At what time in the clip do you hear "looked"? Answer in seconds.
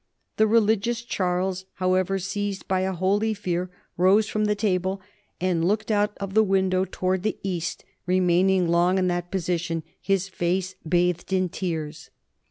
5.63-5.91